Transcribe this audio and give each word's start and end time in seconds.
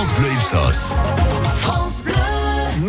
France 0.00 0.14
Bleu 0.14 0.30
Elsass. 0.30 0.94
France 1.56 2.00
Bleu. 2.02 2.19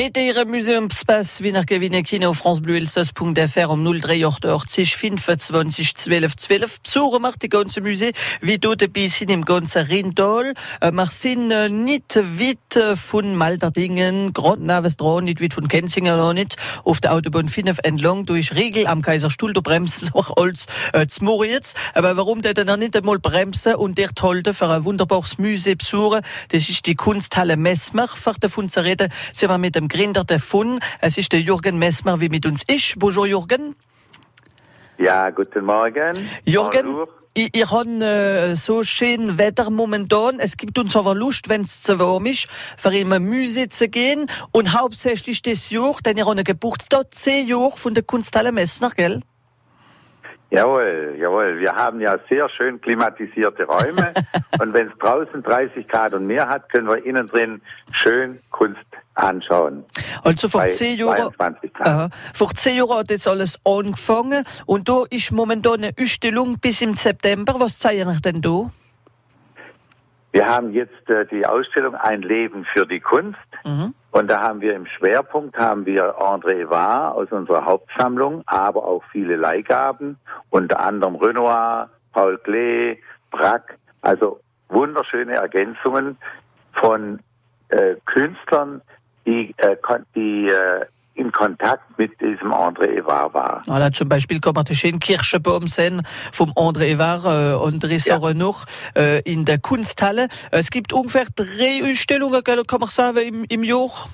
Mit 0.04 0.18
ihrer 0.18 0.46
Museumspass 0.46 1.44
wie 1.44 1.52
nach 1.52 1.68
Gewinne 1.68 2.02
Kino 2.02 2.34
francebleuelsass.fr 2.34 3.70
um 3.70 3.84
0380 3.84 4.96
25 4.96 5.96
12 5.96 6.36
12 6.38 6.82
Besucher 6.82 7.20
macht 7.20 7.44
die 7.44 7.50
ganze 7.50 7.82
Musee 7.82 8.12
wie 8.42 8.58
dort 8.58 8.92
bis 8.94 9.14
hin 9.14 9.30
im 9.30 9.46
ganzen 9.46 9.86
Rindal. 9.86 10.56
Äh, 10.80 10.92
wir 10.92 11.06
sind 11.06 11.52
äh, 11.52 11.70
nicht 11.70 12.16
weit 12.16 12.76
äh, 12.78 12.96
von 12.96 13.36
Malderdingen, 13.36 14.34
Grand 14.34 14.64
Navestron, 14.64 15.24
nicht 15.24 15.40
weit 15.40 15.54
von 15.54 15.68
Kenzingen 15.68 16.18
noch 16.18 16.34
nicht. 16.34 16.56
Auf 16.84 17.00
der 17.00 17.14
Autobahn 17.14 17.48
5 17.48 17.78
entlang 17.84 18.26
durch 18.26 18.56
Riegel 18.56 18.88
am 18.88 19.04
Kaiserstuhl, 19.04 19.54
da 19.54 19.62
bremst 19.62 20.02
noch 20.16 20.36
alles 20.36 20.66
äh, 20.94 21.06
Moritz. 21.20 21.76
Aber 21.94 22.18
warum 22.18 22.42
der 22.42 22.66
noch 22.66 22.78
nicht 22.78 22.98
einmal 22.98 23.20
bremsen 23.20 23.76
und 23.76 24.00
der 24.00 24.10
Tolde 24.16 24.56
für 24.56 24.68
ein 24.68 24.84
wunderbares 24.84 25.38
Musee 25.38 25.76
besuchen? 25.76 26.22
Das 26.50 26.70
ist 26.70 26.88
die 26.88 26.96
Kunsthalle 26.96 27.56
Messmer. 27.56 28.10
Davon 28.40 28.68
zu 28.68 28.84
reden, 28.84 29.10
sind 29.32 29.50
wir 29.50 29.60
mit 29.60 29.76
dem 29.76 29.91
Gründer 29.92 30.24
der 30.24 30.40
FUN. 30.40 30.80
Es 31.02 31.18
ist 31.18 31.34
der 31.34 31.42
Jürgen 31.42 31.78
Messmer, 31.78 32.22
wie 32.22 32.30
mit 32.30 32.46
uns 32.46 32.64
ist. 32.64 32.98
Bonjour 32.98 33.28
Jürgen. 33.28 33.76
Ja, 34.98 35.30
guten 35.32 35.66
Morgen. 35.66 36.18
Jürgen, 36.46 36.86
Bonjour. 36.86 37.10
ihr, 37.36 37.50
ihr 37.54 37.70
habt 37.70 38.02
äh, 38.02 38.56
so 38.56 38.84
schön 38.84 39.38
Wetter 39.38 39.70
momentan. 39.70 40.40
Es 40.40 40.56
gibt 40.56 40.80
uns 40.80 40.96
aber 40.96 41.14
Lust, 41.14 41.50
wenn 41.50 41.62
es 41.62 41.84
zu 41.84 42.00
warm 42.00 42.26
ist, 42.26 42.48
für 42.78 42.90
ein 42.90 43.10
Musee 43.22 43.68
zu 43.68 43.90
gehen. 43.90 44.28
Und 44.52 44.80
hauptsächlich 44.80 45.42
das 45.42 45.70
Jahr, 45.72 45.96
denn 46.06 46.16
ihr 46.16 46.26
habt 46.26 46.40
ein 46.40 46.46
Geburtstag, 46.46 47.14
10 47.14 47.48
Jahre 47.48 47.72
von 47.76 47.94
der 47.94 48.04
Kunsthalle 48.04 48.54
Messner, 48.54 48.92
gell? 48.92 49.20
Jawohl, 50.52 51.18
jawohl. 51.20 51.60
Wir 51.60 51.76
haben 51.76 52.00
ja 52.00 52.18
sehr 52.30 52.48
schön 52.48 52.80
klimatisierte 52.80 53.66
Räume. 53.66 54.14
und 54.62 54.74
wenn 54.74 54.88
es 54.88 54.98
draußen 55.00 55.44
30 55.44 55.86
Grad 55.90 56.14
und 56.14 56.28
mehr 56.28 56.48
hat, 56.48 56.70
können 56.72 56.88
wir 56.88 57.06
innen 57.06 57.28
drin 57.28 57.62
schön 57.92 58.40
Kunst 58.52 58.80
anschauen. 59.22 59.86
Also 60.24 60.48
vor 60.48 60.66
10 60.66 61.00
Jahren. 61.00 61.34
22 61.36 61.74
Grad. 61.74 61.88
Aha. 61.88 62.10
Vor 62.34 62.54
10 62.54 62.78
Jahren 62.78 62.98
hat 63.00 63.10
jetzt 63.10 63.28
alles 63.28 63.60
angefangen. 63.66 64.44
Und 64.66 64.90
da 64.90 65.04
ist 65.10 65.32
momentan 65.32 65.84
eine 65.84 65.94
Ausstellung 66.00 66.60
bis 66.60 66.82
im 66.82 66.96
September. 66.96 67.56
Was 67.58 67.80
zeigen 67.80 68.08
wir 68.10 68.20
denn 68.20 68.42
da? 68.42 68.70
Wir 70.32 70.48
haben 70.48 70.72
jetzt 70.72 71.10
äh, 71.10 71.26
die 71.26 71.46
Ausstellung 71.46 71.96
Ein 71.96 72.22
Leben 72.22 72.66
für 72.74 72.86
die 72.86 73.00
Kunst. 73.00 73.38
Mhm. 73.66 73.94
Und 74.12 74.30
da 74.30 74.42
haben 74.42 74.62
wir 74.62 74.76
im 74.76 74.86
Schwerpunkt 74.86 75.58
haben 75.58 75.86
wir 75.86 76.18
André 76.18 76.62
Evard 76.62 77.16
aus 77.16 77.32
unserer 77.32 77.64
Hauptsammlung, 77.64 78.44
aber 78.46 78.86
auch 78.86 79.04
viele 79.12 79.38
Leihgaben, 79.38 80.18
unter 80.50 80.82
anderem 80.82 81.16
Renoir, 81.16 81.90
Paul 82.12 82.38
Klee, 82.40 82.98
Braque, 83.32 83.76
also 84.02 84.42
wunderschöne 84.68 85.34
Ergänzungen 85.34 86.18
von 86.74 87.20
äh, 87.70 87.96
Künstlern, 88.06 88.82
die, 89.26 89.54
äh, 89.58 89.76
die 90.16 90.48
äh, 90.48 90.86
in 91.16 91.32
Kontakt 91.32 91.98
mit 91.98 92.20
diesem 92.22 92.52
André 92.52 92.98
Evard 92.98 93.34
waren. 93.34 93.64
Voilà, 93.64 93.92
zum 93.92 94.10
Beispiel 94.10 94.40
kann 94.40 94.54
man 94.54 94.66
den 94.66 94.76
schönen 94.76 95.00
Kirschenbaum 95.00 95.68
sehen 95.68 96.02
vom 96.32 96.52
André 96.52 96.94
Evard 96.94 97.26
äh, 97.26 97.56
und 97.56 97.84
Ressort 97.84 98.36
noch 98.36 98.66
äh, 98.96 99.22
in 99.22 99.46
der 99.46 99.60
Kunsthalle. 99.60 100.28
Es 100.52 100.72
gibt 100.72 100.94
ungefähr 100.94 101.26
drei 101.36 101.90
Ausstellungen, 101.90 102.44
kann 102.44 102.80
man 102.80 102.90
sagen, 102.90 103.20
im, 103.20 103.44
im 103.44 103.64
Jahr. 103.64 104.10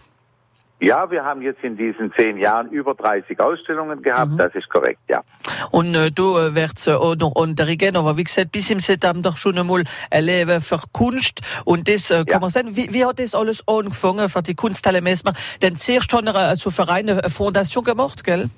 Ja, 0.80 1.10
wir 1.10 1.26
haben 1.26 1.42
jetzt 1.42 1.64
in 1.64 1.76
diesen 1.76 2.14
zehn 2.16 2.38
Jahren 2.38 2.70
über 2.70 2.94
30 2.94 3.40
Ausstellungen 3.40 4.04
gehabt, 4.04 4.34
das 4.38 4.54
ist 4.54 4.70
korrekt, 4.70 5.00
ja. 5.10 5.24
Und 5.72 5.96
äh, 5.96 6.12
da 6.12 6.48
äh, 6.48 6.54
wird 6.56 6.74
es 6.78 6.88
auch 6.88 7.16
noch 7.16 7.32
unterrichten. 7.32 7.96
Aber 7.98 8.16
wie 8.16 8.24
gesagt, 8.24 8.52
bis 8.52 8.70
im 8.70 8.80
September 8.80 9.34
schon 9.36 9.58
einmal 9.58 9.84
ein 10.12 10.24
Leben 10.24 10.62
für 10.62 10.80
Kunst. 10.92 11.42
Und 11.66 11.88
das 11.88 12.12
äh, 12.12 12.18
kann 12.18 12.28
Ja. 12.28 12.40
man 12.40 12.50
sagen. 12.52 12.76
Wie, 12.76 12.94
wie 12.94 13.06
hat 13.06 13.20
das 13.20 13.34
alles 13.34 13.68
angefangen 13.68 14.30
für 14.30 14.44
die 14.44 14.54
Kunsthalle 14.54 15.02
Messmer? 15.02 15.34
Denn 15.64 15.76
zuerst 15.78 16.14
haben 16.14 16.26
wir 16.28 16.52
äh, 16.52 16.56
so 16.56 16.70
Verein, 16.70 17.10
eine 17.10 17.28
Fondation 17.32 17.84
gemacht, 17.84 18.24
gell? 18.24 18.50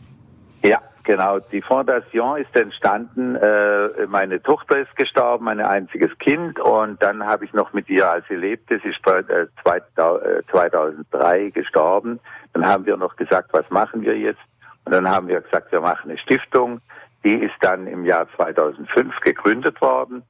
Ja, 0.62 0.82
genau. 1.10 1.40
Die 1.40 1.64
Fondation 1.64 2.38
ist 2.38 2.56
entstanden. 2.56 3.36
Äh, 3.36 4.06
meine 4.08 4.40
Tochter 4.44 4.78
ist 4.78 4.96
gestorben, 4.96 5.46
mein 5.46 5.60
einziges 5.60 6.16
Kind. 6.20 6.60
Und 6.60 7.02
dann 7.02 7.26
habe 7.26 7.46
ich 7.46 7.54
noch 7.54 7.74
mit 7.74 7.90
ihr, 7.90 8.08
als 8.08 8.28
sie 8.28 8.36
lebte, 8.36 8.80
sie 8.84 8.90
ist 8.90 9.00
äh, 9.08 9.48
2003 9.64 11.50
gestorben. 11.50 12.20
Dann 12.54 12.68
haben 12.68 12.86
wir 12.86 12.96
noch 12.96 13.16
gesagt, 13.16 13.50
was 13.54 13.68
machen 13.72 14.04
wir 14.04 14.16
jetzt? 14.16 14.40
Und 14.86 14.94
dann 14.94 15.10
haben 15.10 15.28
wir 15.28 15.42
gesagt, 15.42 15.72
wir 15.72 15.82
machen 15.82 16.12
eine 16.12 16.20
Stiftung. 16.20 16.80
Die 17.24 17.34
ist 17.34 17.56
dann 17.62 17.88
im 17.88 18.06
Jahr 18.06 18.28
2005 18.36 19.20
gegründet 19.22 19.82
worden. 19.82 20.22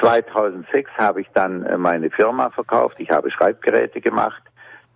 2006 0.00 0.90
habe 0.96 1.20
ich 1.20 1.28
dann 1.34 1.66
äh, 1.66 1.76
meine 1.76 2.08
Firma 2.08 2.48
verkauft. 2.48 2.96
Ich 2.98 3.10
habe 3.10 3.30
Schreibgeräte 3.30 4.00
gemacht. 4.00 4.42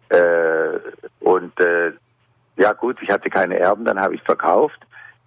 Äh, 0.08 0.78
und 1.20 1.60
äh, 1.60 1.92
ja 2.56 2.72
gut, 2.72 2.96
ich 3.02 3.10
hatte 3.10 3.28
keine 3.28 3.58
Erben, 3.58 3.84
dann 3.84 4.00
habe 4.00 4.14
ich 4.14 4.22
verkauft. 4.22 4.80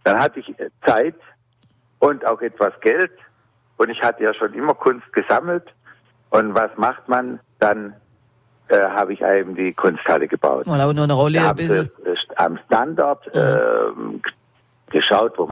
Dann 0.05 0.19
hatte 0.19 0.39
ich 0.39 0.47
äh, 0.59 0.69
Zeit 0.85 1.15
und 1.99 2.25
auch 2.25 2.39
etwas 2.39 2.79
Geld 2.79 3.11
und 3.77 3.89
ich 3.89 4.01
hatte 4.01 4.23
ja 4.23 4.33
schon 4.33 4.53
immer 4.53 4.73
Kunst 4.73 5.11
gesammelt. 5.11 5.65
Und 6.29 6.55
was 6.55 6.69
macht 6.77 7.09
man? 7.09 7.39
Dann 7.59 7.93
äh, 8.69 8.77
habe 8.77 9.13
ich 9.13 9.21
eben 9.21 9.55
die 9.55 9.73
Kunsthalle 9.73 10.27
gebaut. 10.27 10.67
Und 10.67 10.77
noch 10.77 11.03
eine 11.03 11.13
Rolle 11.13 11.47
ein 11.47 11.55
bisschen. 11.55 11.89
äh, 12.05 12.15
am 12.35 12.57
Standort 12.65 13.29
ähm, 13.33 14.21
geschaut, 14.91 15.37
wo 15.37 15.43